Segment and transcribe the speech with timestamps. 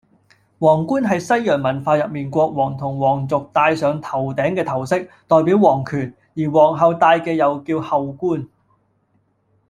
[0.57, 6.11] 王冠係西洋文化入面國王同王族戴上頭頂嘅頭飾，代表王權。
[6.35, 8.49] 而王后戴嘅又叫后冠